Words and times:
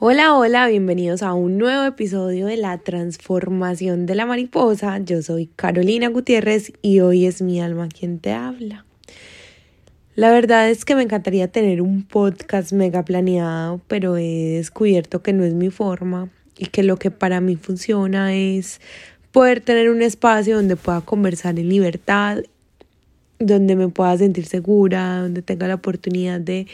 Hola, 0.00 0.34
hola, 0.34 0.68
bienvenidos 0.68 1.24
a 1.24 1.32
un 1.34 1.58
nuevo 1.58 1.84
episodio 1.84 2.46
de 2.46 2.56
la 2.56 2.78
transformación 2.78 4.06
de 4.06 4.14
la 4.14 4.26
mariposa. 4.26 4.98
Yo 4.98 5.22
soy 5.22 5.50
Carolina 5.56 6.06
Gutiérrez 6.06 6.72
y 6.82 7.00
hoy 7.00 7.26
es 7.26 7.42
mi 7.42 7.60
alma 7.60 7.88
quien 7.88 8.20
te 8.20 8.30
habla. 8.30 8.84
La 10.14 10.30
verdad 10.30 10.70
es 10.70 10.84
que 10.84 10.94
me 10.94 11.02
encantaría 11.02 11.48
tener 11.48 11.82
un 11.82 12.04
podcast 12.04 12.72
mega 12.72 13.04
planeado, 13.04 13.80
pero 13.88 14.16
he 14.16 14.52
descubierto 14.58 15.20
que 15.20 15.32
no 15.32 15.42
es 15.42 15.54
mi 15.54 15.68
forma 15.68 16.28
y 16.56 16.66
que 16.66 16.84
lo 16.84 16.96
que 16.96 17.10
para 17.10 17.40
mí 17.40 17.56
funciona 17.56 18.36
es 18.36 18.80
poder 19.32 19.62
tener 19.62 19.90
un 19.90 20.02
espacio 20.02 20.54
donde 20.54 20.76
pueda 20.76 21.00
conversar 21.00 21.58
en 21.58 21.68
libertad, 21.68 22.38
donde 23.40 23.74
me 23.74 23.88
pueda 23.88 24.16
sentir 24.16 24.46
segura, 24.46 25.22
donde 25.22 25.42
tenga 25.42 25.66
la 25.66 25.74
oportunidad 25.74 26.40
de 26.40 26.68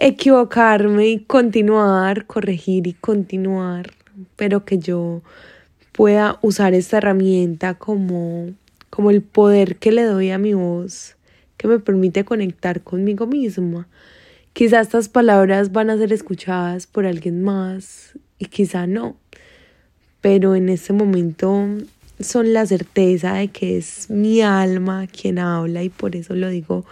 equivocarme 0.00 1.08
y 1.08 1.18
continuar, 1.18 2.24
corregir 2.24 2.86
y 2.86 2.94
continuar, 2.94 3.92
pero 4.34 4.64
que 4.64 4.78
yo 4.78 5.20
pueda 5.92 6.38
usar 6.40 6.72
esta 6.72 6.96
herramienta 6.96 7.74
como, 7.74 8.54
como 8.88 9.10
el 9.10 9.20
poder 9.20 9.76
que 9.76 9.92
le 9.92 10.04
doy 10.04 10.30
a 10.30 10.38
mi 10.38 10.54
voz, 10.54 11.16
que 11.58 11.68
me 11.68 11.78
permite 11.78 12.24
conectar 12.24 12.80
conmigo 12.80 13.26
misma. 13.26 13.88
Quizá 14.54 14.80
estas 14.80 15.10
palabras 15.10 15.70
van 15.70 15.90
a 15.90 15.98
ser 15.98 16.14
escuchadas 16.14 16.86
por 16.86 17.04
alguien 17.04 17.42
más 17.42 18.18
y 18.38 18.46
quizá 18.46 18.86
no, 18.86 19.16
pero 20.22 20.56
en 20.56 20.70
este 20.70 20.94
momento 20.94 21.66
son 22.18 22.54
la 22.54 22.64
certeza 22.64 23.34
de 23.34 23.48
que 23.48 23.76
es 23.76 24.08
mi 24.08 24.40
alma 24.40 25.06
quien 25.08 25.38
habla 25.38 25.82
y 25.82 25.90
por 25.90 26.16
eso 26.16 26.34
lo 26.34 26.48
digo 26.48 26.86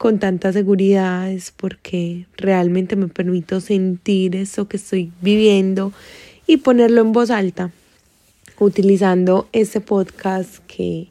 con 0.00 0.18
tanta 0.18 0.50
seguridad 0.50 1.30
es 1.30 1.50
porque 1.54 2.24
realmente 2.38 2.96
me 2.96 3.08
permito 3.08 3.60
sentir 3.60 4.34
eso 4.34 4.66
que 4.66 4.78
estoy 4.78 5.12
viviendo 5.20 5.92
y 6.46 6.56
ponerlo 6.56 7.02
en 7.02 7.12
voz 7.12 7.30
alta, 7.30 7.70
utilizando 8.58 9.46
este 9.52 9.82
podcast 9.82 10.64
que 10.66 11.08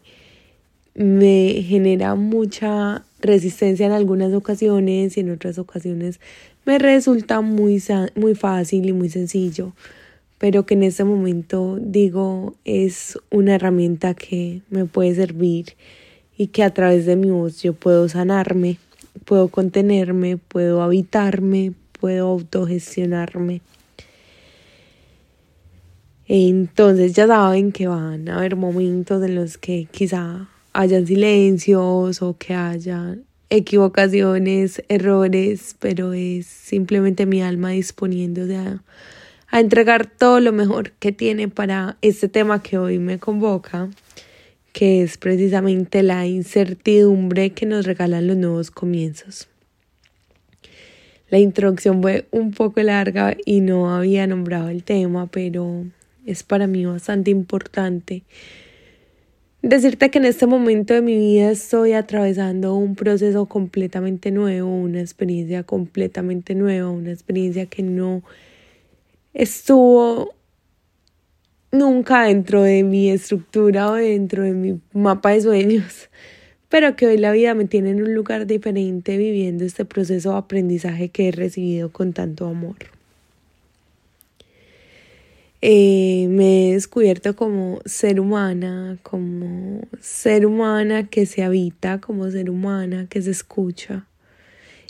me 0.95 1.64
genera 1.67 2.16
mucha 2.16 3.05
resistencia 3.22 3.86
en 3.86 3.91
algunas 3.91 4.33
ocasiones 4.33 5.17
y 5.17 5.19
en 5.19 5.30
otras 5.30 5.59
ocasiones 5.59 6.19
me 6.66 6.80
resulta 6.80 7.42
muy, 7.42 7.83
muy 8.16 8.33
fácil 8.33 8.89
y 8.89 8.94
muy 8.94 9.09
sencillo, 9.11 9.73
pero 10.39 10.66
que 10.66 10.73
en 10.73 10.81
este 10.81 11.03
momento 11.03 11.77
digo 11.80 12.55
es 12.66 13.19
una 13.30 13.53
herramienta 13.53 14.16
que 14.16 14.64
me 14.71 14.86
puede 14.86 15.14
servir 15.14 15.75
y 16.40 16.48
que 16.48 16.64
a 16.64 16.73
través 16.73 17.06
de 17.06 17.18
mi 17.18 17.30
voz 17.30 17.62
yo 17.62 17.73
puedo 17.73 18.08
sanarme, 18.08 18.78
puedo 19.26 19.50
contenerme, 19.50 20.38
puedo 20.38 20.82
habitarme, 20.82 21.73
puedo 22.00 22.28
autogestionarme. 22.28 23.59
Entonces 26.30 27.12
ya 27.12 27.28
saben 27.28 27.73
que 27.73 27.88
van 27.88 28.30
a 28.30 28.38
haber 28.38 28.56
momentos 28.56 29.22
en 29.22 29.36
los 29.36 29.58
que 29.58 29.90
quizá 29.92 30.48
hayan 30.72 31.06
silencios 31.06 32.22
o 32.22 32.38
que 32.38 32.54
haya 32.54 33.17
equivocaciones, 33.50 34.82
errores, 34.88 35.76
pero 35.78 36.14
es 36.14 36.45
simplemente 36.45 37.26
mi 37.26 37.42
alma 37.42 37.72
disponiéndose 37.72 38.56
a, 38.56 38.82
a 39.50 39.60
entregar 39.60 40.10
todo 40.10 40.40
lo 40.40 40.54
mejor 40.54 40.92
que 40.92 41.12
tiene 41.12 41.50
para 41.50 41.98
este 42.02 42.30
tema 42.30 42.64
que 42.64 42.78
hoy 42.78 42.98
me 42.98 43.20
convoca 43.20 43.90
que 44.73 45.02
es 45.02 45.17
precisamente 45.17 46.03
la 46.03 46.25
incertidumbre 46.25 47.52
que 47.52 47.66
nos 47.66 47.86
regalan 47.86 48.28
los 48.28 48.38
nuevos 48.38 48.72
comienzos. 48.72 49.48
La 51.30 51.38
introducción 51.39 52.02
fue 52.02 52.28
un 52.31 52.52
poco 52.52 52.81
larga 52.81 53.38
y 53.45 53.61
no 53.61 53.94
había 53.94 54.26
nombrado 54.26 54.70
el 54.70 54.84
tema, 54.84 55.28
pero 55.28 55.86
es 56.26 56.44
para 56.44 56.67
mí 56.67 56.86
bastante 56.86 57.31
importante 57.31 58.23
decirte 59.61 60.09
que 60.09 60.20
en 60.20 60.26
este 60.26 60.48
momento 60.48 60.94
de 60.94 61.02
mi 61.02 61.17
vida 61.17 61.52
estoy 61.52 61.93
atravesando 61.93 62.76
un 62.76 62.95
proceso 62.95 63.45
completamente 63.45 64.32
nuevo, 64.32 64.70
una 64.70 65.02
experiencia 65.02 65.64
completamente 65.64 66.55
nueva, 66.55 66.89
una 66.89 67.11
experiencia 67.11 67.66
que 67.66 67.83
no 67.83 68.23
estuvo 69.33 70.33
nunca 71.71 72.23
dentro 72.23 72.63
de 72.63 72.83
mi 72.83 73.09
estructura 73.09 73.91
o 73.91 73.93
dentro 73.93 74.43
de 74.43 74.53
mi 74.53 74.80
mapa 74.93 75.31
de 75.31 75.41
sueños, 75.41 76.09
pero 76.69 76.95
que 76.95 77.07
hoy 77.07 77.17
la 77.17 77.31
vida 77.31 77.53
me 77.53 77.65
tiene 77.65 77.91
en 77.91 78.02
un 78.02 78.13
lugar 78.13 78.45
diferente 78.47 79.17
viviendo 79.17 79.63
este 79.63 79.85
proceso 79.85 80.31
de 80.31 80.37
aprendizaje 80.37 81.09
que 81.09 81.30
he 81.30 81.31
recibido 81.31 81.91
con 81.91 82.13
tanto 82.13 82.47
amor. 82.47 82.77
Eh, 85.61 86.27
me 86.30 86.69
he 86.69 86.73
descubierto 86.73 87.35
como 87.35 87.81
ser 87.83 88.21
humana, 88.21 88.97
como 89.03 89.81
ser 89.99 90.45
humana 90.45 91.09
que 91.09 91.25
se 91.25 91.43
habita, 91.43 91.99
como 91.99 92.31
ser 92.31 92.49
humana 92.49 93.07
que 93.09 93.21
se 93.21 93.31
escucha 93.31 94.05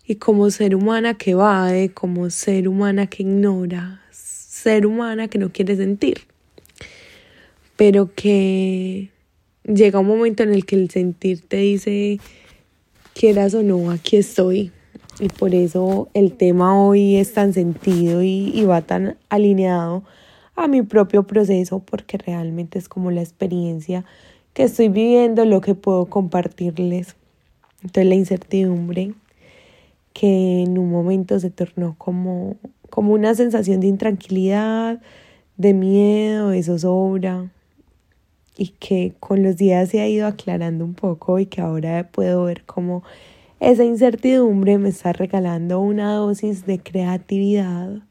y 0.06 0.16
como 0.16 0.52
ser 0.52 0.76
humana 0.76 1.16
que 1.16 1.32
evade, 1.32 1.90
como 1.90 2.30
ser 2.30 2.68
humana 2.68 3.08
que 3.08 3.24
ignora, 3.24 4.04
ser 4.12 4.86
humana 4.86 5.28
que 5.28 5.40
no 5.40 5.52
quiere 5.52 5.76
sentir 5.76 6.30
pero 7.80 8.14
que 8.14 9.10
llega 9.64 10.00
un 10.00 10.08
momento 10.08 10.44
en 10.44 10.54
el 10.54 10.66
que 10.66 10.76
el 10.76 10.90
sentir 10.90 11.48
te 11.48 11.56
dice, 11.56 12.20
quieras 13.14 13.54
o 13.54 13.64
no, 13.64 13.90
aquí 13.90 14.18
estoy. 14.18 14.74
Y 15.22 15.30
por 15.30 15.56
eso 15.56 16.10
el 16.14 16.34
tema 16.34 16.78
hoy 16.78 17.16
es 17.16 17.32
tan 17.32 17.54
sentido 17.54 18.22
y, 18.22 18.66
va 18.66 18.82
tan 18.82 19.16
alineado 19.30 20.04
a 20.58 20.68
mi 20.68 20.82
propio 20.82 21.24
proceso, 21.24 21.80
porque 21.80 22.18
realmente 22.18 22.78
es 22.78 22.90
como 22.90 23.12
la 23.12 23.22
experiencia 23.22 24.04
que 24.52 24.64
estoy 24.64 24.90
viviendo, 24.90 25.46
lo 25.46 25.62
que 25.62 25.74
puedo 25.74 26.08
compartirles. 26.08 27.16
Entonces 27.82 28.06
la 28.08 28.16
incertidumbre 28.16 29.14
que 30.12 30.64
en 30.64 30.78
un 30.78 30.92
momento 30.92 31.40
se 31.40 31.50
tornó 31.50 31.96
como, 31.98 32.58
como 32.90 33.14
una 33.14 33.36
sensación 33.36 33.80
de 33.80 33.88
intranquilidad, 33.88 35.00
de 35.56 35.74
miedo, 35.74 36.50
de 36.50 36.62
zozobra, 36.62 37.50
y 38.58 38.70
que 38.80 39.14
con 39.20 39.44
los 39.44 39.58
días 39.58 39.90
se 39.90 40.02
ha 40.02 40.08
ido 40.08 40.28
aclarando 40.28 40.84
un 40.84 40.94
poco 40.94 41.40
y 41.40 41.46
que 41.46 41.62
ahora 41.62 42.10
puedo 42.12 42.44
ver 42.44 42.64
cómo 42.66 43.04
esa 43.60 43.84
incertidumbre 43.84 44.78
me 44.78 44.90
está 44.90 45.14
regalando 45.14 45.80
una 45.80 46.14
dosis 46.14 46.66
de 46.66 46.80
creatividad 46.80 48.02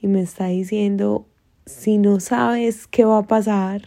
y 0.00 0.06
me 0.06 0.20
está 0.22 0.46
diciendo, 0.46 1.26
si 1.66 1.98
no 1.98 2.20
sabes 2.20 2.86
qué 2.86 3.04
va 3.04 3.18
a 3.18 3.26
pasar, 3.26 3.82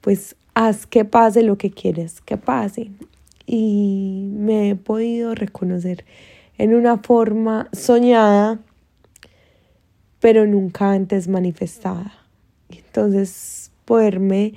pues 0.00 0.36
haz 0.54 0.86
que 0.86 1.04
pase 1.04 1.42
lo 1.42 1.58
que 1.58 1.70
quieres 1.70 2.20
que 2.20 2.36
pase. 2.36 2.90
Y 3.46 4.28
me 4.32 4.70
he 4.70 4.76
podido 4.76 5.34
reconocer 5.34 6.04
en 6.58 6.74
una 6.74 6.98
forma 6.98 7.68
soñada, 7.72 8.60
pero 10.20 10.46
nunca 10.46 10.92
antes 10.92 11.28
manifestada. 11.28 12.12
Entonces, 12.70 13.72
poderme 13.84 14.54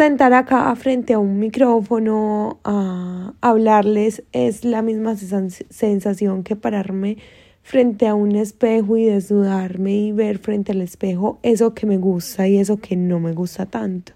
sentar 0.00 0.32
acá 0.32 0.74
frente 0.76 1.12
a 1.12 1.18
un 1.18 1.38
micrófono 1.38 2.58
a 2.64 3.34
hablarles 3.42 4.22
es 4.32 4.64
la 4.64 4.80
misma 4.80 5.14
sensación 5.14 6.42
que 6.42 6.56
pararme 6.56 7.18
frente 7.62 8.06
a 8.06 8.14
un 8.14 8.34
espejo 8.34 8.96
y 8.96 9.04
desnudarme 9.04 9.92
y 9.92 10.12
ver 10.12 10.38
frente 10.38 10.72
al 10.72 10.80
espejo 10.80 11.38
eso 11.42 11.74
que 11.74 11.84
me 11.84 11.98
gusta 11.98 12.48
y 12.48 12.56
eso 12.56 12.78
que 12.78 12.96
no 12.96 13.20
me 13.20 13.34
gusta 13.34 13.66
tanto. 13.66 14.14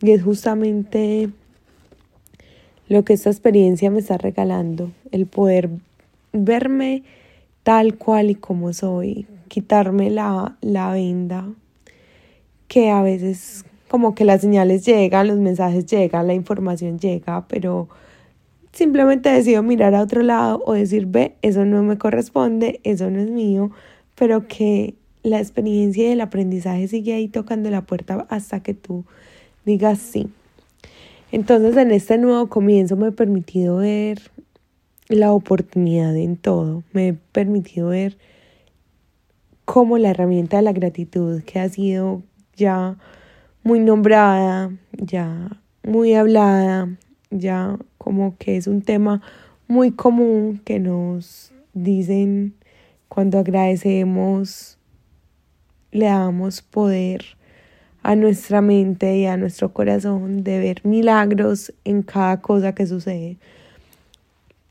Y 0.00 0.12
es 0.12 0.22
justamente 0.22 1.28
lo 2.88 3.04
que 3.04 3.12
esta 3.12 3.28
experiencia 3.28 3.90
me 3.90 3.98
está 3.98 4.16
regalando, 4.16 4.92
el 5.12 5.26
poder 5.26 5.68
verme 6.32 7.02
tal 7.64 7.98
cual 7.98 8.30
y 8.30 8.34
como 8.34 8.72
soy, 8.72 9.26
quitarme 9.48 10.08
la, 10.08 10.56
la 10.62 10.90
venda 10.90 11.50
que 12.66 12.88
a 12.88 13.02
veces 13.02 13.66
como 13.90 14.14
que 14.14 14.24
las 14.24 14.40
señales 14.40 14.86
llegan, 14.86 15.26
los 15.26 15.38
mensajes 15.38 15.84
llegan, 15.84 16.28
la 16.28 16.34
información 16.34 17.00
llega, 17.00 17.48
pero 17.48 17.88
simplemente 18.70 19.30
decido 19.30 19.64
mirar 19.64 19.96
a 19.96 20.02
otro 20.02 20.22
lado 20.22 20.62
o 20.64 20.74
decir, 20.74 21.06
ve, 21.06 21.34
eso 21.42 21.64
no 21.64 21.82
me 21.82 21.98
corresponde, 21.98 22.78
eso 22.84 23.10
no 23.10 23.18
es 23.18 23.28
mío, 23.28 23.72
pero 24.14 24.46
que 24.46 24.94
la 25.24 25.40
experiencia 25.40 26.08
y 26.08 26.12
el 26.12 26.20
aprendizaje 26.20 26.86
sigue 26.86 27.14
ahí 27.14 27.26
tocando 27.26 27.68
la 27.68 27.82
puerta 27.82 28.28
hasta 28.30 28.62
que 28.62 28.74
tú 28.74 29.04
digas 29.64 29.98
sí. 29.98 30.28
Entonces 31.32 31.76
en 31.76 31.90
este 31.90 32.16
nuevo 32.16 32.48
comienzo 32.48 32.96
me 32.96 33.08
he 33.08 33.12
permitido 33.12 33.78
ver 33.78 34.20
la 35.08 35.32
oportunidad 35.32 36.16
en 36.16 36.36
todo, 36.36 36.84
me 36.92 37.08
he 37.08 37.14
permitido 37.14 37.88
ver 37.88 38.18
cómo 39.64 39.98
la 39.98 40.10
herramienta 40.10 40.58
de 40.58 40.62
la 40.62 40.72
gratitud 40.72 41.42
que 41.42 41.58
ha 41.58 41.68
sido 41.68 42.22
ya 42.54 42.96
muy 43.62 43.80
nombrada, 43.80 44.70
ya 44.92 45.60
muy 45.82 46.14
hablada, 46.14 46.88
ya 47.30 47.76
como 47.98 48.36
que 48.38 48.56
es 48.56 48.66
un 48.66 48.82
tema 48.82 49.20
muy 49.68 49.92
común 49.92 50.60
que 50.64 50.78
nos 50.78 51.52
dicen 51.74 52.54
Cuando 53.08 53.38
agradecemos, 53.38 54.78
le 55.90 56.06
damos 56.06 56.62
poder 56.62 57.24
a 58.02 58.14
nuestra 58.14 58.60
mente 58.62 59.18
y 59.18 59.26
a 59.26 59.36
nuestro 59.36 59.72
corazón 59.72 60.44
de 60.44 60.58
ver 60.58 60.80
milagros 60.84 61.72
en 61.84 62.02
cada 62.02 62.40
cosa 62.40 62.74
que 62.74 62.86
sucede. 62.86 63.36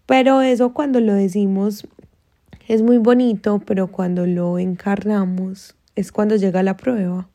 Pero 0.05 0.41
eso 0.41 0.73
cuando 0.73 0.99
lo 1.01 1.13
decimos 1.13 1.85
es 2.67 2.81
muy 2.81 2.97
bonito, 2.97 3.59
pero 3.65 3.87
cuando 3.87 4.25
lo 4.25 4.57
encarnamos 4.57 5.75
es 5.95 6.11
cuando 6.11 6.35
llega 6.35 6.63
la 6.63 6.77
prueba. 6.77 7.27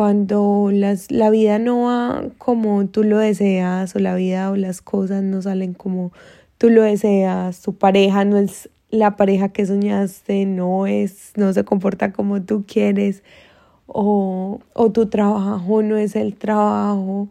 Cuando 0.00 0.70
las, 0.72 1.10
la 1.10 1.28
vida 1.28 1.58
no 1.58 1.82
va 1.82 2.24
como 2.38 2.86
tú 2.86 3.04
lo 3.04 3.18
deseas 3.18 3.94
o 3.94 3.98
la 3.98 4.14
vida 4.14 4.50
o 4.50 4.56
las 4.56 4.80
cosas 4.80 5.22
no 5.22 5.42
salen 5.42 5.74
como 5.74 6.10
tú 6.56 6.70
lo 6.70 6.80
deseas, 6.80 7.60
tu 7.60 7.74
pareja 7.74 8.24
no 8.24 8.38
es 8.38 8.70
la 8.88 9.16
pareja 9.16 9.50
que 9.50 9.66
soñaste, 9.66 10.46
no 10.46 10.86
es, 10.86 11.32
no 11.36 11.52
se 11.52 11.64
comporta 11.64 12.14
como 12.14 12.40
tú 12.40 12.64
quieres 12.66 13.22
o, 13.86 14.60
o 14.72 14.90
tu 14.90 15.10
trabajo 15.10 15.82
no 15.82 15.98
es 15.98 16.16
el 16.16 16.34
trabajo 16.34 17.28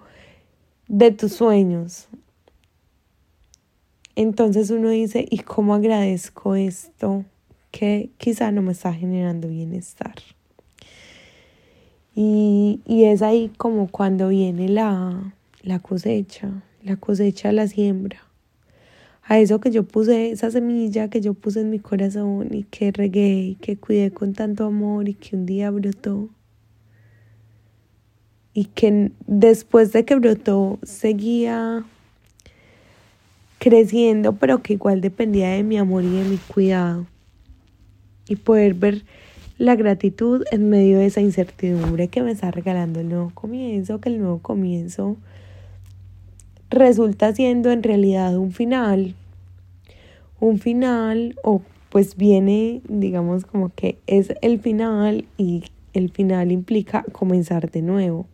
de 0.87 1.09
tus 1.09 1.33
sueños. 1.33 2.07
Entonces 4.15 4.69
uno 4.69 4.89
dice, 4.89 5.25
¿y 5.27 5.39
cómo 5.39 5.73
agradezco 5.73 6.53
esto 6.53 7.25
que 7.71 8.11
quizá 8.19 8.51
no 8.51 8.61
me 8.61 8.73
está 8.73 8.93
generando 8.93 9.47
bienestar? 9.47 10.13
Y, 12.21 12.81
es 13.05 13.21
ahí 13.21 13.49
como 13.55 13.87
cuando 13.87 14.27
viene 14.27 14.67
la, 14.67 15.33
la 15.63 15.79
cosecha, 15.79 16.51
la 16.83 16.97
cosecha, 16.97 17.53
la 17.53 17.65
siembra. 17.65 18.21
A 19.23 19.39
eso 19.39 19.61
que 19.61 19.71
yo 19.71 19.83
puse, 19.83 20.31
esa 20.31 20.51
semilla 20.51 21.09
que 21.09 21.21
yo 21.21 21.33
puse 21.33 21.61
en 21.61 21.69
mi 21.69 21.79
corazón 21.79 22.49
y 22.51 22.63
que 22.63 22.91
regué 22.91 23.39
y 23.39 23.55
que 23.55 23.77
cuidé 23.77 24.11
con 24.11 24.33
tanto 24.33 24.65
amor 24.65 25.07
y 25.07 25.13
que 25.13 25.37
un 25.37 25.45
día 25.45 25.71
brotó 25.71 26.29
y 28.53 28.65
que 28.65 29.13
después 29.25 29.93
de 29.93 30.03
que 30.03 30.15
brotó 30.15 30.77
seguía 30.83 31.85
creciendo, 33.59 34.33
pero 34.35 34.61
que 34.61 34.73
igual 34.73 34.99
dependía 34.99 35.51
de 35.51 35.63
mi 35.63 35.77
amor 35.77 36.03
y 36.03 36.09
de 36.09 36.25
mi 36.25 36.35
cuidado. 36.35 37.07
Y 38.27 38.35
poder 38.35 38.73
ver 38.73 39.05
la 39.59 39.75
gratitud 39.75 40.45
en 40.51 40.69
medio 40.69 40.99
de 40.99 41.07
esa 41.07 41.19
incertidumbre 41.19 42.07
que 42.07 42.23
me 42.23 42.31
está 42.31 42.49
regalando 42.49 43.01
el 43.01 43.09
nuevo 43.09 43.31
comienzo, 43.33 43.99
que 43.99 44.07
el 44.07 44.17
nuevo 44.17 44.39
comienzo 44.39 45.17
resulta 46.69 47.35
siendo 47.35 47.69
en 47.71 47.83
realidad 47.83 48.37
un 48.37 48.53
final. 48.53 49.15
Un 50.39 50.59
final 50.59 51.35
o 51.43 51.61
pues 51.89 52.15
viene, 52.15 52.81
digamos 52.87 53.43
como 53.43 53.69
que 53.75 53.97
es 54.07 54.33
el 54.41 54.59
final 54.59 55.25
y 55.37 55.65
el 55.93 56.09
final 56.09 56.53
implica 56.53 57.03
comenzar 57.11 57.69
de 57.69 57.81
nuevo. 57.81 58.27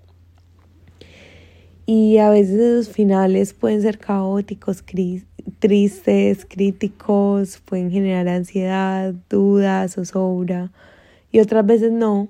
Y 1.88 2.19
a 2.19 2.30
veces 2.30 2.60
esos 2.60 2.89
finales 2.94 3.54
pueden 3.54 3.81
ser 3.81 3.98
caóticos, 3.98 4.83
tristes, 5.57 6.45
críticos, 6.45 7.62
pueden 7.66 7.89
generar 7.89 8.27
ansiedad, 8.27 9.16
dudas, 9.27 9.95
zozobra. 9.95 10.72
Y 11.36 11.42
otras 11.42 11.66
veces 11.66 11.92
no. 11.92 12.30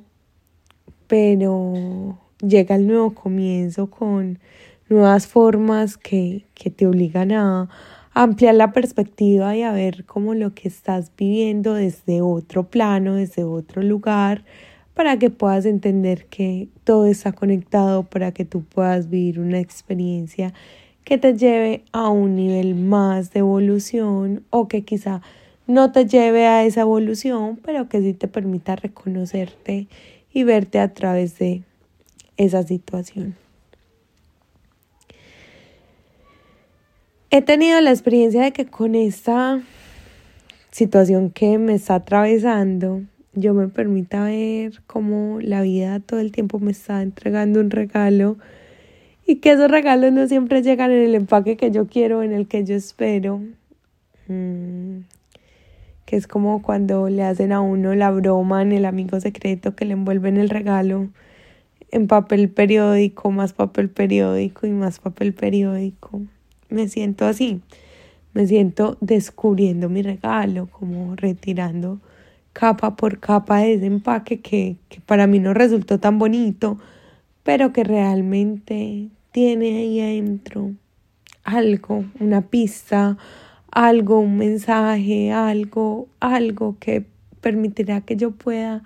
Pero 1.06 2.18
llega 2.42 2.74
el 2.74 2.88
nuevo 2.88 3.14
comienzo 3.14 3.92
con 3.92 4.40
nuevas 4.90 5.28
formas 5.28 5.96
que, 5.96 6.48
que 6.56 6.72
te 6.72 6.88
obligan 6.88 7.32
a 7.32 7.70
ampliar 8.16 8.56
la 8.56 8.74
perspectiva 8.74 9.56
y 9.56 9.62
a 9.62 9.74
ver 9.74 10.06
cómo 10.06 10.34
lo 10.34 10.56
que 10.56 10.68
estás 10.68 11.12
viviendo 11.16 11.76
desde 11.76 12.24
otro 12.24 12.64
plano, 12.64 13.14
desde 13.14 13.44
otro 13.44 13.84
lugar, 13.84 14.44
para 14.96 15.20
que 15.20 15.30
puedas 15.30 15.68
entender 15.68 16.26
que 16.26 16.70
todo 16.84 17.06
está 17.06 17.32
conectado, 17.32 18.02
para 18.02 18.32
que 18.32 18.44
tú 18.44 18.64
puedas 18.64 19.12
vivir 19.12 19.40
una 19.40 19.60
experiencia 19.60 20.52
que 21.04 21.20
te 21.20 21.38
lleve 21.38 21.84
a 21.92 22.10
un 22.10 22.36
nivel 22.36 22.74
más 22.74 23.32
de 23.34 23.42
evolución 23.42 24.46
o 24.50 24.68
que 24.68 24.84
quizá 24.84 25.22
no 25.68 25.92
te 25.92 26.06
lleve 26.06 26.46
a 26.48 26.64
esa 26.64 26.82
evolución, 26.82 27.60
pero 27.64 27.90
que 27.90 28.02
sí 28.02 28.14
te 28.14 28.28
permita 28.28 28.76
reconocerte 28.76 29.88
y 30.34 30.44
verte 30.44 30.80
a 30.80 30.94
través 30.94 31.40
de 31.40 31.64
esa 32.38 32.64
situación. 32.64 33.36
He 37.32 37.42
tenido 37.42 37.82
la 37.82 37.92
experiencia 37.92 38.44
de 38.44 38.54
que 38.54 38.66
con 38.66 38.96
esta 38.96 39.62
situación 40.72 41.32
que 41.32 41.58
me 41.58 41.74
está 41.74 41.96
atravesando, 41.96 43.02
yo 43.34 43.54
me 43.54 43.68
permita 43.68 44.26
ver 44.26 44.82
cómo 44.88 45.40
la 45.42 45.62
vida 45.62 46.00
todo 46.00 46.20
el 46.20 46.32
tiempo 46.32 46.60
me 46.60 46.72
está 46.72 47.02
entregando 47.02 47.60
un 47.60 47.72
regalo 47.72 48.38
y 49.26 49.38
que 49.38 49.52
esos 49.52 49.70
regalos 49.70 50.14
no 50.14 50.28
siempre 50.28 50.62
llegan 50.62 50.92
en 50.92 51.04
el 51.04 51.16
empaque 51.16 51.58
que 51.58 51.72
yo 51.72 51.88
quiero, 51.88 52.24
en 52.24 52.32
el 52.32 52.48
que 52.48 52.64
yo 52.64 52.76
espero. 52.76 53.42
Mm, 54.28 55.00
que 56.06 56.16
es 56.16 56.28
como 56.28 56.62
cuando 56.62 57.10
le 57.10 57.24
hacen 57.24 57.52
a 57.52 57.62
uno 57.62 57.96
la 57.96 58.12
broma 58.12 58.62
en 58.62 58.72
el 58.72 58.86
amigo 58.86 59.20
secreto 59.20 59.76
que 59.76 59.86
le 59.86 59.94
envuelven 59.94 60.38
el 60.38 60.50
regalo 60.50 61.10
en 61.92 62.08
papel 62.08 62.50
periódico, 62.50 63.32
más 63.32 63.54
papel 63.54 63.90
periódico 63.90 64.68
y 64.68 64.72
más 64.72 65.00
papel 65.00 65.34
periódico. 65.34 66.22
Me 66.70 66.88
siento 66.88 67.26
así, 67.26 67.62
me 68.34 68.46
siento 68.48 68.98
descubriendo 69.02 69.90
mi 69.90 70.02
regalo, 70.02 70.68
como 70.68 71.16
retirando 71.16 72.00
capa 72.54 72.96
por 72.96 73.20
capa 73.20 73.60
de 73.60 73.74
ese 73.74 73.86
empaque 73.86 74.40
que, 74.40 74.78
que 74.90 75.02
para 75.02 75.28
mí 75.28 75.40
no 75.40 75.54
resultó 75.54 76.00
tan 76.00 76.20
bonito, 76.20 76.78
pero 77.44 77.74
que 77.74 77.84
realmente 77.84 79.10
tiene 79.32 79.78
ahí 79.78 80.00
adentro 80.00 80.72
algo, 81.44 82.06
una 82.20 82.42
pista, 82.42 83.18
algo, 83.76 84.22
un 84.22 84.38
mensaje, 84.38 85.34
algo, 85.34 86.08
algo 86.22 86.78
que 86.80 87.06
permitirá 87.42 88.02
que 88.02 88.16
yo 88.16 88.32
pueda 88.32 88.84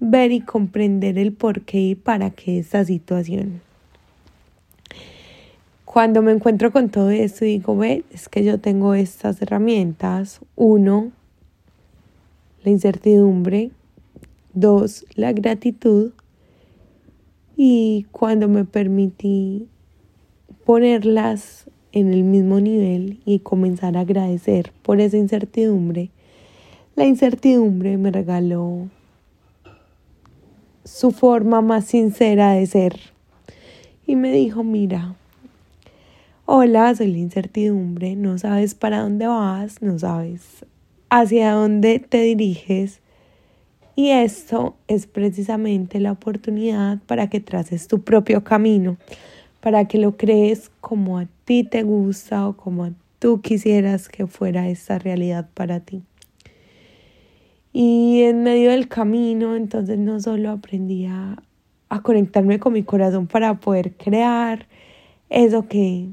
ver 0.00 0.32
y 0.32 0.40
comprender 0.40 1.16
el 1.16 1.32
porqué 1.32 1.80
y 1.80 1.94
para 1.94 2.30
qué 2.30 2.58
esta 2.58 2.84
situación. 2.84 3.62
Cuando 5.84 6.22
me 6.22 6.32
encuentro 6.32 6.72
con 6.72 6.88
todo 6.88 7.10
esto 7.10 7.44
digo, 7.44 7.76
ve, 7.76 8.02
es 8.10 8.28
que 8.28 8.42
yo 8.42 8.58
tengo 8.58 8.94
estas 8.94 9.40
herramientas. 9.40 10.40
Uno, 10.56 11.12
la 12.64 12.72
incertidumbre, 12.72 13.70
dos, 14.54 15.06
la 15.14 15.32
gratitud 15.32 16.10
y 17.56 18.06
cuando 18.10 18.48
me 18.48 18.64
permití 18.64 19.68
ponerlas 20.64 21.63
en 21.94 22.12
el 22.12 22.24
mismo 22.24 22.58
nivel 22.58 23.20
y 23.24 23.38
comenzar 23.38 23.96
a 23.96 24.00
agradecer 24.00 24.72
por 24.82 25.00
esa 25.00 25.16
incertidumbre, 25.16 26.10
la 26.96 27.06
incertidumbre 27.06 27.96
me 27.96 28.10
regaló 28.10 28.88
su 30.84 31.12
forma 31.12 31.60
más 31.60 31.84
sincera 31.84 32.52
de 32.52 32.66
ser 32.66 32.98
y 34.06 34.16
me 34.16 34.32
dijo, 34.32 34.64
mira, 34.64 35.14
hola, 36.46 36.92
soy 36.96 37.12
la 37.12 37.18
incertidumbre, 37.18 38.16
no 38.16 38.38
sabes 38.38 38.74
para 38.74 39.00
dónde 39.00 39.28
vas, 39.28 39.80
no 39.80 39.96
sabes 39.96 40.66
hacia 41.10 41.52
dónde 41.52 42.00
te 42.00 42.22
diriges 42.22 43.00
y 43.94 44.10
esto 44.10 44.74
es 44.88 45.06
precisamente 45.06 46.00
la 46.00 46.10
oportunidad 46.10 46.98
para 47.06 47.30
que 47.30 47.38
traces 47.38 47.86
tu 47.86 48.02
propio 48.02 48.42
camino, 48.42 48.96
para 49.64 49.86
que 49.86 49.96
lo 49.96 50.18
crees 50.18 50.70
como 50.82 51.16
a 51.16 51.26
ti 51.46 51.64
te 51.64 51.84
gusta 51.84 52.46
o 52.46 52.54
como 52.54 52.90
tú 53.18 53.40
quisieras 53.40 54.10
que 54.10 54.26
fuera 54.26 54.68
esta 54.68 54.98
realidad 54.98 55.48
para 55.54 55.80
ti. 55.80 56.02
Y 57.72 58.24
en 58.24 58.42
medio 58.42 58.72
del 58.72 58.88
camino, 58.88 59.56
entonces 59.56 59.98
no 59.98 60.20
solo 60.20 60.50
aprendí 60.50 61.06
a, 61.06 61.42
a 61.88 62.02
conectarme 62.02 62.58
con 62.58 62.74
mi 62.74 62.82
corazón 62.82 63.26
para 63.26 63.58
poder 63.58 63.94
crear 63.94 64.66
eso 65.30 65.66
que, 65.66 66.10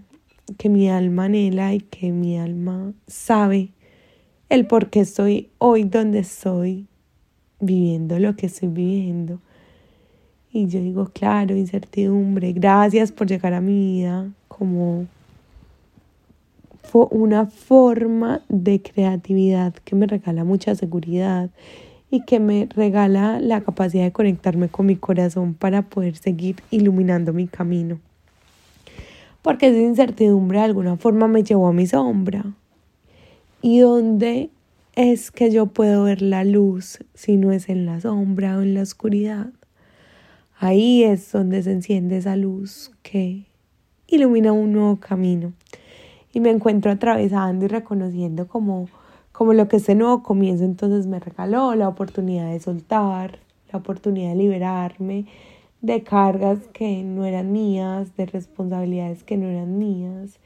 que 0.58 0.70
mi 0.70 0.89
alma 0.89 1.25
anhela 1.25 1.74
y 1.74 1.81
que 1.81 2.13
mi 2.13 2.39
alma 2.39 2.93
sabe 3.05 3.72
el 4.48 4.65
por 4.65 4.89
qué 4.89 5.01
estoy 5.01 5.50
hoy 5.58 5.84
donde 5.84 6.20
estoy, 6.20 6.88
viviendo 7.60 8.17
lo 8.17 8.34
que 8.38 8.46
estoy 8.46 8.70
viviendo. 8.70 9.41
Y 10.53 10.67
yo 10.67 10.81
digo, 10.81 11.10
claro, 11.13 11.55
incertidumbre, 11.55 12.51
gracias 12.53 13.12
por 13.12 13.27
llegar 13.27 13.53
a 13.53 13.62
mi 13.62 14.00
vida 14.00 14.29
como 14.50 15.08
una 16.93 17.46
forma 17.46 18.41
de 18.50 18.81
creatividad 18.81 19.74
que 19.74 19.96
me 19.96 20.08
regala 20.08 20.43
mucha 20.43 20.75
seguridad 20.75 21.50
y 22.10 22.25
que 22.25 22.41
me 22.41 22.67
regala 22.75 23.39
la 23.39 23.62
capacidad 23.62 24.03
de 24.03 24.12
conectarme 24.12 24.67
con 24.67 24.88
mi 24.88 24.98
corazón 24.98 25.53
para 25.53 25.84
poder 25.84 26.17
seguir 26.17 26.58
iluminando 26.70 27.31
mi 27.31 27.48
camino. 27.48 28.00
Porque 29.41 29.67
esa 29.67 29.79
incertidumbre 29.79 30.60
de 30.60 30.65
alguna 30.65 30.98
forma 30.98 31.29
me 31.29 31.43
llevó 31.43 31.67
a 31.67 31.74
mi 31.74 31.88
sombra 31.88 32.43
y 33.62 33.79
donde 33.79 34.50
es 34.96 35.31
que 35.31 35.50
yo 35.50 35.67
puedo 35.67 36.03
ver 36.03 36.22
la 36.22 36.43
luz 36.43 37.00
si 37.13 37.38
no 37.38 37.53
es 37.53 37.70
en 37.70 37.86
la 37.86 38.01
sombra 38.01 38.58
o 38.58 38.62
en 38.62 38.74
la 38.74 38.81
oscuridad. 38.81 39.48
Ahí 40.63 41.03
es 41.03 41.32
donde 41.32 41.63
se 41.63 41.72
enciende 41.72 42.18
esa 42.18 42.36
luz 42.36 42.91
que 43.01 43.48
ilumina 44.06 44.51
un 44.51 44.74
nuevo 44.74 44.98
camino. 44.98 45.53
Y 46.34 46.39
me 46.39 46.51
encuentro 46.51 46.91
atravesando 46.91 47.65
y 47.65 47.68
reconociendo 47.68 48.48
como, 48.48 48.88
como 49.32 49.53
lo 49.53 49.68
que 49.68 49.77
este 49.77 49.96
nuevo 49.96 50.22
comienzo 50.22 50.63
entonces 50.63 51.08
me 51.08 51.20
regaló, 51.20 51.74
la 51.74 51.88
oportunidad 51.88 52.51
de 52.51 52.60
soltar, 52.60 53.39
la 53.74 53.80
oportunidad 53.80 54.30
de 54.30 54.36
liberarme 54.36 55.25
de 55.82 56.03
cargas 56.03 56.60
que 56.74 57.01
no 57.01 57.25
eran 57.25 57.51
mías, 57.51 58.15
de 58.15 58.27
responsabilidades 58.27 59.24
que 59.24 59.38
no 59.38 59.48
eran 59.48 59.80
mías 59.80 60.39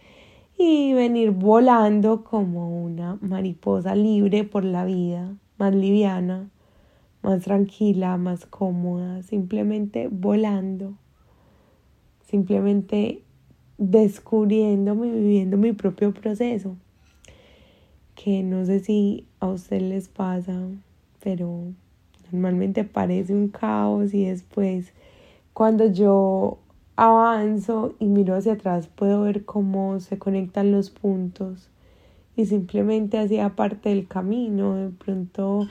y 0.58 0.94
venir 0.94 1.32
volando 1.32 2.24
como 2.24 2.82
una 2.82 3.18
mariposa 3.20 3.96
libre 3.96 4.46
por 4.46 4.64
la 4.64 4.86
vida, 4.86 5.36
más 5.58 5.76
liviana, 5.76 6.48
más 7.26 7.42
tranquila, 7.42 8.18
más 8.18 8.46
cómoda, 8.46 9.24
simplemente 9.24 10.08
volando, 10.12 10.94
simplemente 12.28 13.24
descubriéndome, 13.80 15.12
viviendo 15.12 15.58
mi 15.58 15.74
propio 15.74 16.14
proceso, 16.14 16.76
que 18.14 18.44
no 18.44 18.64
sé 18.66 18.80
si 18.80 19.26
a 19.40 19.48
usted 19.48 19.82
les 19.82 20.08
pasa, 20.08 20.56
pero 21.24 21.74
normalmente 22.32 22.84
parece 22.84 23.34
un 23.34 23.48
caos 23.48 24.14
y 24.14 24.26
después 24.26 24.94
cuando 25.54 25.92
yo 25.92 26.60
avanzo 26.96 27.96
y 28.00 28.06
miro 28.06 28.36
hacia 28.36 28.54
atrás 28.54 28.88
puedo 28.88 29.24
ver 29.24 29.46
cómo 29.46 30.00
se 30.00 30.20
conectan 30.20 30.72
los 30.72 30.92
puntos 30.92 31.70
y 32.36 32.46
simplemente 32.46 33.18
hacía 33.18 33.56
parte 33.56 33.90
del 33.90 34.08
camino, 34.08 34.76
de 34.76 34.90
pronto 34.90 35.68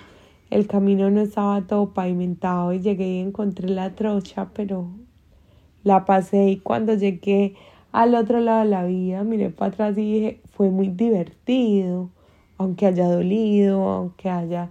el 0.50 0.66
camino 0.66 1.10
no 1.10 1.20
estaba 1.20 1.62
todo 1.62 1.90
pavimentado 1.90 2.72
y 2.72 2.80
llegué 2.80 3.06
y 3.06 3.20
encontré 3.20 3.68
la 3.68 3.94
trocha, 3.94 4.48
pero 4.54 4.88
la 5.82 6.04
pasé 6.04 6.48
y 6.48 6.58
cuando 6.58 6.94
llegué 6.94 7.54
al 7.92 8.14
otro 8.14 8.40
lado 8.40 8.64
de 8.64 8.70
la 8.70 8.84
vía 8.84 9.22
miré 9.22 9.50
para 9.50 9.72
atrás 9.72 9.98
y 9.98 10.12
dije, 10.12 10.40
fue 10.56 10.70
muy 10.70 10.88
divertido, 10.88 12.10
aunque 12.58 12.86
haya 12.86 13.08
dolido, 13.08 13.88
aunque 13.88 14.30
haya 14.30 14.70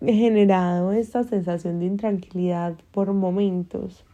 generado 0.00 0.92
esta 0.92 1.24
sensación 1.24 1.80
de 1.80 1.86
intranquilidad 1.86 2.74
por 2.92 3.12
momentos, 3.12 4.04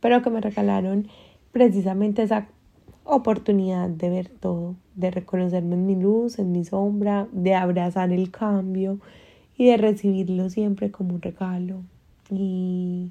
pero 0.00 0.20
que 0.22 0.30
me 0.30 0.40
regalaron 0.40 1.08
precisamente 1.52 2.22
esa 2.22 2.48
oportunidad 3.04 3.88
de 3.88 4.10
ver 4.10 4.28
todo, 4.28 4.76
de 4.94 5.10
reconocerme 5.10 5.74
en 5.74 5.86
mi 5.86 5.96
luz, 5.96 6.38
en 6.38 6.52
mi 6.52 6.64
sombra, 6.64 7.28
de 7.32 7.54
abrazar 7.54 8.12
el 8.12 8.30
cambio 8.30 8.98
y 9.56 9.66
de 9.66 9.76
recibirlo 9.76 10.50
siempre 10.50 10.90
como 10.90 11.14
un 11.14 11.22
regalo 11.22 11.82
y, 12.30 13.10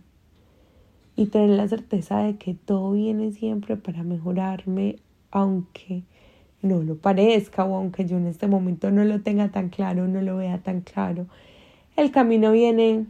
y 1.15 1.25
tener 1.27 1.51
la 1.51 1.67
certeza 1.67 2.19
de 2.19 2.37
que 2.37 2.53
todo 2.53 2.91
viene 2.91 3.31
siempre 3.31 3.75
para 3.77 4.03
mejorarme, 4.03 4.97
aunque 5.31 6.03
no 6.61 6.81
lo 6.83 6.95
parezca 6.97 7.65
o 7.65 7.75
aunque 7.75 8.05
yo 8.05 8.17
en 8.17 8.27
este 8.27 8.47
momento 8.47 8.91
no 8.91 9.03
lo 9.03 9.21
tenga 9.21 9.49
tan 9.49 9.69
claro, 9.69 10.07
no 10.07 10.21
lo 10.21 10.37
vea 10.37 10.59
tan 10.59 10.81
claro. 10.81 11.27
El 11.95 12.11
camino 12.11 12.51
viene 12.51 13.05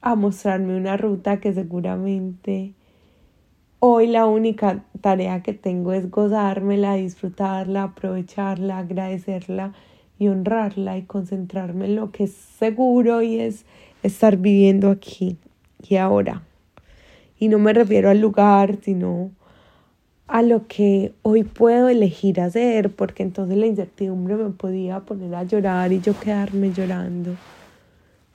a 0.00 0.14
mostrarme 0.16 0.76
una 0.76 0.96
ruta 0.96 1.40
que 1.40 1.52
seguramente 1.52 2.74
Hoy 3.84 4.06
la 4.06 4.26
única 4.26 4.84
tarea 5.02 5.42
que 5.42 5.52
tengo 5.52 5.92
es 5.92 6.10
gozármela, 6.10 6.94
disfrutarla, 6.94 7.82
aprovecharla, 7.82 8.78
agradecerla 8.78 9.74
y 10.18 10.28
honrarla 10.28 10.96
y 10.96 11.02
concentrarme 11.02 11.84
en 11.84 11.96
lo 11.96 12.10
que 12.10 12.24
es 12.24 12.32
seguro 12.32 13.20
y 13.20 13.40
es 13.40 13.66
estar 14.02 14.38
viviendo 14.38 14.90
aquí 14.90 15.36
y 15.86 15.96
ahora. 15.96 16.42
Y 17.38 17.48
no 17.48 17.58
me 17.58 17.72
refiero 17.74 18.08
al 18.08 18.20
lugar, 18.20 18.78
sino 18.82 19.30
a 20.28 20.40
lo 20.42 20.66
que 20.66 21.12
hoy 21.22 21.42
puedo 21.42 21.88
elegir 21.88 22.40
hacer, 22.40 22.94
porque 22.94 23.22
entonces 23.22 23.58
la 23.58 23.66
incertidumbre 23.66 24.36
me 24.36 24.50
podía 24.50 25.00
poner 25.00 25.34
a 25.34 25.42
llorar 25.42 25.92
y 25.92 26.00
yo 26.00 26.18
quedarme 26.18 26.72
llorando 26.72 27.36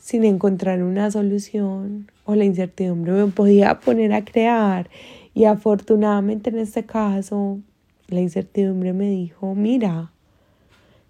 sin 0.07 0.23
encontrar 0.23 0.83
una 0.83 1.11
solución, 1.11 2.09
o 2.23 2.33
la 2.35 2.45
incertidumbre 2.45 3.11
me 3.11 3.27
podía 3.27 3.81
poner 3.81 4.13
a 4.13 4.23
crear 4.23 4.89
y 5.37 5.45
afortunadamente 5.45 6.49
en 6.49 6.57
este 6.57 6.83
caso, 6.87 7.59
la 8.07 8.21
incertidumbre 8.21 8.91
me 8.93 9.07
dijo, 9.07 9.53
mira, 9.53 10.11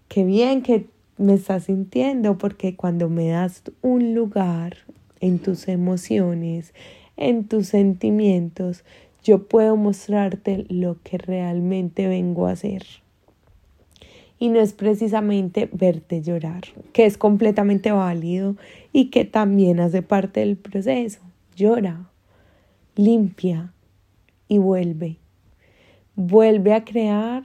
qué 0.09 0.25
bien 0.25 0.63
que 0.63 0.87
me 1.17 1.35
estás 1.35 1.63
sintiendo 1.63 2.37
porque 2.37 2.75
cuando 2.75 3.07
me 3.07 3.29
das 3.29 3.63
un 3.81 4.13
lugar 4.13 4.79
en 5.21 5.39
tus 5.39 5.69
emociones, 5.69 6.73
en 7.15 7.45
tus 7.45 7.67
sentimientos, 7.67 8.83
yo 9.23 9.47
puedo 9.47 9.77
mostrarte 9.77 10.65
lo 10.67 10.97
que 11.03 11.17
realmente 11.17 12.09
vengo 12.09 12.47
a 12.47 12.51
hacer. 12.51 12.83
Y 14.39 14.49
no 14.49 14.59
es 14.59 14.73
precisamente 14.73 15.69
verte 15.71 16.21
llorar, 16.21 16.63
que 16.91 17.05
es 17.05 17.17
completamente 17.17 17.93
válido 17.93 18.57
y 18.91 19.05
que 19.05 19.23
también 19.23 19.79
hace 19.79 20.01
parte 20.01 20.41
del 20.41 20.57
proceso. 20.57 21.21
Llora, 21.55 22.09
limpia, 22.97 23.71
y 24.47 24.57
vuelve. 24.57 25.17
Vuelve 26.15 26.73
a 26.73 26.83
crear 26.83 27.43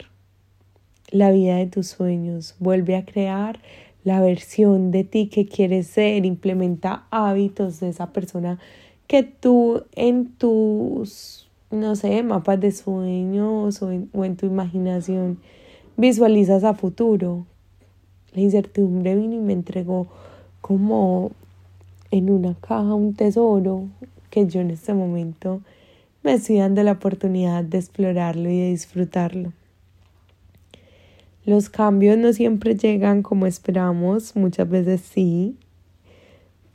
la 1.11 1.31
vida 1.31 1.57
de 1.57 1.67
tus 1.67 1.89
sueños, 1.89 2.55
vuelve 2.59 2.97
a 2.97 3.05
crear 3.05 3.61
la 4.05 4.21
versión 4.21 4.91
de 4.91 5.05
ti 5.05 5.29
que 5.29 5.47
quieres 5.47 5.87
ser, 5.87 6.25
implementa 6.25 7.05
hábitos 7.11 7.81
de 7.81 7.91
esa 7.91 8.13
persona 8.13 8.59
que 9.07 9.23
tú 9.23 9.85
en 9.95 10.33
tus, 10.33 11.49
no 11.71 11.95
sé, 11.97 12.23
mapas 12.23 12.61
de 12.61 12.73
sueños 12.73 13.83
o 13.83 13.93
en, 13.93 14.09
o 14.15 14.25
en 14.25 14.37
tu 14.37 14.47
imaginación 14.47 15.39
visualizas 15.97 16.65
a 16.65 16.75
futuro. 16.75 17.45
La 18.33 18.41
incertidumbre 18.41 19.15
vino 19.15 19.35
y 19.35 19.41
me 19.41 19.53
entregó 19.53 20.07
como 20.63 21.33
en 22.11 22.31
una 22.31 22.55
caja 22.55 22.95
un 22.95 23.15
tesoro 23.15 23.89
que 24.31 24.47
yo 24.47 24.61
en 24.61 24.71
este 24.71 24.95
momento 24.95 25.61
me 26.23 26.35
estoy 26.35 26.59
dando 26.59 26.83
la 26.83 26.93
oportunidad 26.93 27.65
de 27.65 27.79
explorarlo 27.79 28.49
y 28.49 28.59
de 28.59 28.71
disfrutarlo. 28.71 29.53
Los 31.45 31.69
cambios 31.69 32.17
no 32.19 32.33
siempre 32.33 32.77
llegan 32.77 33.23
como 33.23 33.47
esperamos, 33.47 34.37
muchas 34.37 34.69
veces 34.69 35.01
sí, 35.01 35.57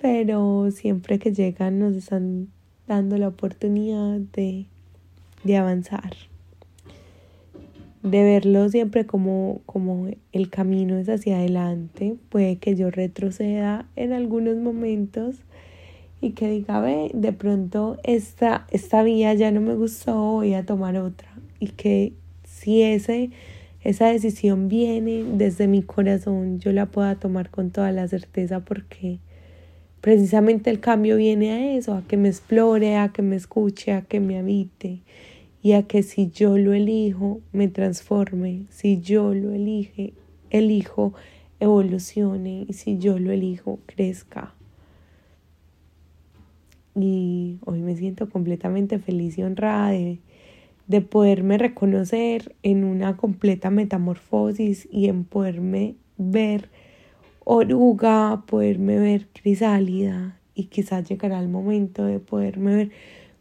pero 0.02 0.70
siempre 0.72 1.20
que 1.20 1.32
llegan 1.32 1.80
nos 1.80 1.96
están 1.96 2.50
dando 2.86 3.18
la 3.18 3.30
oportunidad 3.30 4.20
de, 4.34 4.66
de 5.46 5.58
avanzar, 5.58 6.14
de 8.04 8.24
verlo 8.24 8.68
siempre 8.68 9.06
como, 9.06 9.62
como 9.66 10.10
el 10.34 10.50
camino 10.50 10.98
es 10.98 11.08
hacia 11.08 11.38
adelante. 11.38 12.18
Puede 12.28 12.58
que 12.58 12.76
yo 12.76 12.92
retroceda 12.92 13.86
en 13.96 14.12
algunos 14.12 14.58
momentos, 14.58 15.38
y 16.20 16.32
que 16.32 16.50
diga, 16.50 16.80
ve, 16.80 17.12
de 17.14 17.32
pronto 17.32 17.98
esta, 18.04 18.66
esta 18.72 19.04
vía 19.04 19.34
ya 19.34 19.52
no 19.52 19.62
me 19.62 19.76
gustó, 19.76 20.16
voy 20.16 20.54
a 20.54 20.66
tomar 20.66 20.98
otra. 20.98 21.30
Y 21.60 21.70
que 21.70 22.14
si 22.44 22.82
ese, 22.82 23.30
esa 23.84 24.08
decisión 24.08 24.68
viene 24.68 25.24
desde 25.24 25.68
mi 25.68 25.84
corazón, 25.84 26.60
yo 26.60 26.72
la 26.72 26.88
pueda 26.88 27.16
tomar 27.16 27.50
con 27.50 27.70
toda 27.72 27.92
la 27.92 28.08
certeza 28.08 28.62
porque 28.62 29.20
precisamente 30.02 30.70
el 30.70 30.80
cambio 30.80 31.18
viene 31.18 31.52
a 31.52 31.76
eso, 31.76 31.94
a 31.94 32.04
que 32.08 32.18
me 32.18 32.30
explore, 32.30 32.98
a 32.98 33.10
que 33.10 33.22
me 33.22 33.36
escuche, 33.36 33.92
a 33.92 34.02
que 34.02 34.20
me 34.20 34.38
habite 34.38 35.02
y 35.62 35.74
a 35.74 35.84
que 35.84 36.02
si 36.02 36.32
yo 36.32 36.58
lo 36.58 36.74
elijo, 36.74 37.42
me 37.52 37.68
transforme, 37.68 38.64
si 38.70 39.02
yo 39.02 39.34
lo 39.34 39.52
elige, 39.52 40.14
elijo, 40.50 41.14
evolucione 41.60 42.66
y 42.68 42.74
si 42.74 42.98
yo 42.98 43.20
lo 43.20 43.32
elijo, 43.32 43.80
crezca 43.86 44.57
y 46.98 47.60
hoy 47.66 47.82
me 47.82 47.96
siento 47.96 48.30
completamente 48.30 49.00
feliz 49.00 49.38
y 49.38 49.44
honrada 49.44 49.92
de, 49.92 50.20
de 50.88 51.02
poderme 51.02 51.58
reconocer 51.58 52.56
en 52.64 52.84
una 52.84 53.18
completa 53.18 53.70
metamorfosis 53.70 54.88
y 54.92 55.08
en 55.08 55.24
poderme 55.24 55.96
ver 56.18 56.70
oruga, 57.44 58.44
poderme 58.46 58.98
ver 58.98 59.28
crisálida 59.34 60.40
y 60.54 60.66
quizás 60.66 61.08
llegará 61.08 61.40
el 61.40 61.50
momento 61.50 62.04
de 62.06 62.20
poderme 62.20 62.76
ver 62.76 62.92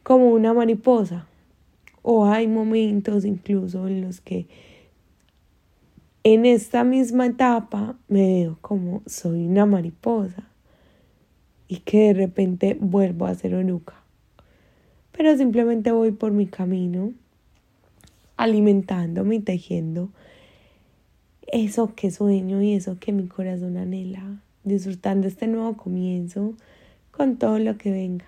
como 0.02 0.30
una 0.30 0.52
mariposa. 0.52 1.26
O 2.02 2.26
hay 2.26 2.46
momentos 2.46 3.24
incluso 3.24 3.88
en 3.88 4.02
los 4.02 4.20
que 4.20 4.46
en 6.22 6.44
esta 6.46 6.84
misma 6.84 7.26
etapa 7.26 7.96
me 8.06 8.26
veo 8.26 8.58
como 8.60 9.02
soy 9.06 9.46
una 9.46 9.66
mariposa 9.66 10.48
y 11.68 11.78
que 11.78 12.08
de 12.08 12.14
repente 12.14 12.76
vuelvo 12.80 13.26
a 13.26 13.34
ser 13.34 13.54
oruca. 13.54 13.94
Pero 15.12 15.36
simplemente 15.36 15.92
voy 15.92 16.12
por 16.12 16.32
mi 16.32 16.46
camino, 16.46 17.12
alimentándome 18.36 19.36
y 19.36 19.40
tejiendo 19.40 20.10
eso 21.46 21.94
que 21.94 22.10
sueño 22.10 22.62
y 22.62 22.74
eso 22.74 22.98
que 22.98 23.12
mi 23.12 23.26
corazón 23.26 23.76
anhela, 23.76 24.40
disfrutando 24.64 25.26
este 25.28 25.46
nuevo 25.46 25.76
comienzo 25.76 26.54
con 27.10 27.36
todo 27.36 27.58
lo 27.58 27.78
que 27.78 27.90
venga. 27.90 28.26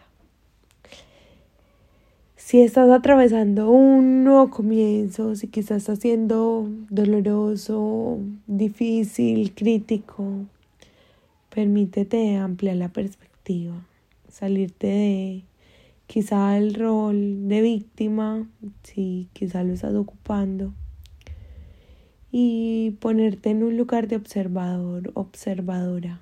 Si 2.36 2.62
estás 2.62 2.88
atravesando 2.88 3.70
un 3.70 4.24
nuevo 4.24 4.48
comienzo, 4.48 5.36
si 5.36 5.48
quizás 5.48 5.78
está 5.78 5.96
siendo 5.96 6.66
doloroso, 6.88 8.18
difícil, 8.46 9.52
crítico, 9.54 10.46
permítete 11.50 12.36
ampliar 12.36 12.76
la 12.76 12.88
perspectiva, 12.88 13.86
salirte 14.28 14.86
de 14.86 15.44
quizá 16.06 16.56
el 16.56 16.74
rol 16.74 17.48
de 17.48 17.60
víctima, 17.60 18.48
si 18.82 19.28
quizá 19.32 19.62
lo 19.62 19.74
estás 19.74 19.94
ocupando, 19.94 20.72
y 22.30 22.96
ponerte 23.00 23.50
en 23.50 23.62
un 23.62 23.76
lugar 23.76 24.08
de 24.08 24.16
observador, 24.16 25.10
observadora, 25.14 26.20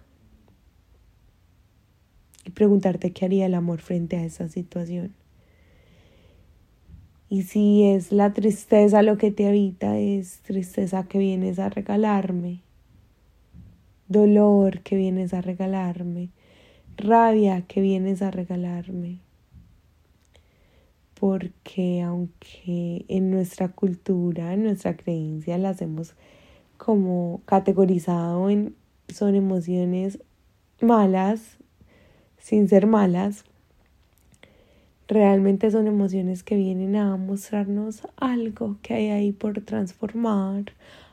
y 2.45 2.50
preguntarte 2.50 3.12
qué 3.12 3.25
haría 3.25 3.47
el 3.47 3.54
amor 3.54 3.80
frente 3.80 4.16
a 4.16 4.25
esa 4.25 4.49
situación. 4.49 5.14
Y 7.28 7.42
si 7.42 7.85
es 7.85 8.12
la 8.12 8.33
tristeza 8.33 9.02
lo 9.02 9.18
que 9.18 9.33
te 9.33 9.49
habita, 9.49 9.99
es 9.99 10.38
tristeza 10.40 11.09
que 11.09 11.18
vienes 11.18 11.59
a 11.59 11.68
regalarme, 11.68 12.61
dolor 14.09 14.81
que 14.81 14.97
vienes 14.97 15.35
a 15.35 15.41
regalarme, 15.41 16.31
rabia 16.97 17.63
que 17.63 17.81
vienes 17.81 18.23
a 18.23 18.31
regalarme. 18.31 19.21
Porque 21.19 22.03
aunque 22.03 23.05
en 23.09 23.31
nuestra 23.31 23.69
cultura, 23.69 24.53
en 24.53 24.65
nuestra 24.65 24.97
creencia 24.97 25.59
las 25.59 25.81
hemos 25.81 26.15
como 26.77 27.41
categorizado 27.47 28.51
en 28.51 28.75
son 29.09 29.35
emociones 29.35 30.19
malas, 30.81 31.59
sin 32.39 32.69
ser 32.69 32.87
malas, 32.87 33.45
Realmente 35.09 35.71
son 35.71 35.87
emociones 35.87 36.43
que 36.43 36.57
vienen 36.57 36.97
a 36.97 37.17
mostrarnos 37.17 38.03
algo 38.17 38.77
que 38.83 38.95
hay 38.95 39.11
ahí 39.11 39.31
por 39.31 39.61
transformar, 39.61 40.73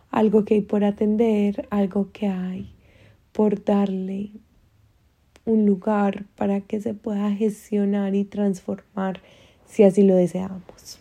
algo 0.09 0.45
que 0.45 0.55
hay 0.55 0.61
por 0.61 0.83
atender, 0.83 1.67
algo 1.69 2.09
que 2.11 2.27
hay 2.27 2.73
por 3.33 3.63
darle 3.63 4.31
un 5.45 5.65
lugar 5.65 6.25
para 6.37 6.61
que 6.61 6.79
se 6.79 6.93
pueda 6.93 7.31
gestionar 7.31 8.15
y 8.15 8.23
transformar 8.23 9.19
si 9.67 9.83
así 9.83 10.03
lo 10.03 10.15
deseamos. 10.15 10.99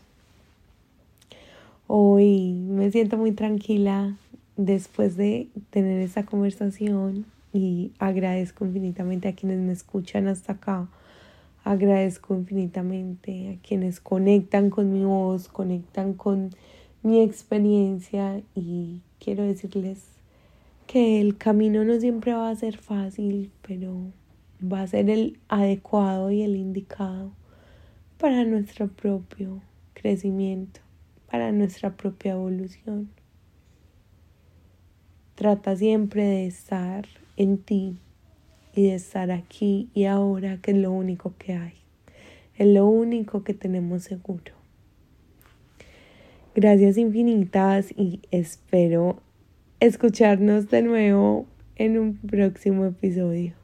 Hoy 1.87 2.53
me 2.53 2.91
siento 2.91 3.17
muy 3.17 3.33
tranquila 3.33 4.17
después 4.57 5.17
de 5.17 5.49
tener 5.71 6.01
esta 6.01 6.25
conversación 6.25 7.27
y 7.53 7.93
agradezco 8.01 8.65
infinitamente 8.65 9.29
a 9.29 9.35
quienes 9.35 9.61
me 9.61 9.73
escuchan 9.73 10.27
hasta 10.27 10.55
acá 10.55 10.89
Agradezco 11.65 12.35
infinitamente 12.35 13.51
a 13.51 13.67
quienes 13.67 14.01
conectan 14.01 14.69
con 14.69 14.93
mi 14.93 15.05
voz, 15.05 15.47
conectan 15.47 16.13
con 16.15 16.51
mi 17.05 17.23
experiencia 17.23 18.43
y 18.57 18.99
quiero 19.21 19.45
decirles 19.45 20.01
que 20.93 21.23
el 21.23 21.39
camino 21.39 21.85
no 21.85 21.99
siempre 21.99 22.35
va 22.35 22.51
a 22.51 22.55
ser 22.55 22.77
fácil, 22.77 23.51
pero 23.67 24.13
va 24.63 24.83
a 24.83 24.87
ser 24.87 25.09
el 25.09 25.39
adecuado 25.49 26.31
y 26.31 26.43
el 26.43 26.55
indicado 26.55 27.33
para 28.19 28.45
nuestro 28.45 28.89
propio 28.89 29.63
crecimiento, 29.95 30.81
para 31.31 31.51
nuestra 31.51 31.97
propia 31.97 32.33
evolución. 32.33 33.09
Trata 35.35 35.77
siempre 35.77 36.25
de 36.25 36.47
estar 36.47 37.07
en 37.39 37.57
ti, 37.57 37.97
y 38.75 38.89
de 38.89 38.95
estar 38.97 39.31
aquí 39.31 39.89
y 39.95 40.05
ahora, 40.05 40.59
que 40.59 40.73
es 40.73 40.77
lo 40.77 40.93
único 40.93 41.33
que 41.39 41.55
hay, 41.55 41.75
es 42.59 42.67
lo 42.67 42.87
único 42.87 43.45
que 43.45 43.55
tenemos 43.55 44.03
seguro. 44.03 44.53
Gracias 46.55 46.99
infinitas 46.99 47.93
y 47.97 48.21
espero 48.31 49.23
escucharnos 49.87 50.71
de 50.71 50.81
nuevo 50.83 51.47
en 51.75 51.99
un 51.99 52.17
próximo 52.17 52.87
episodio. 52.87 53.62